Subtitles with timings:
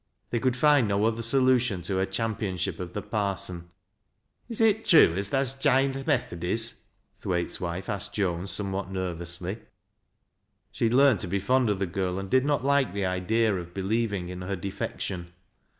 [0.31, 3.69] They could find no other solution to her championship of the parson."
[4.49, 6.85] Is it true as tha's j'ined th' Methodys?"
[7.21, 9.59] Thwaite's wile asked Joan, somewhat nervously.
[10.71, 13.53] She had learned to be fond of the girl, and did not like tlie idea
[13.55, 15.33] of believing in her defection.